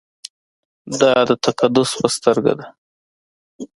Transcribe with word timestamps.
دا 0.99 1.13
د 1.29 1.31
تقدس 1.45 1.89
په 1.99 2.07
سترګه 2.15 2.53
ده. 2.59 2.67